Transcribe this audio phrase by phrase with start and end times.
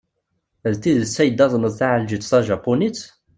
[0.71, 2.99] D tidet ad yi-d-tazneḍ taɛelǧett tajapunit?